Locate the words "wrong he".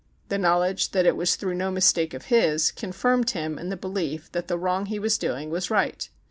4.57-4.97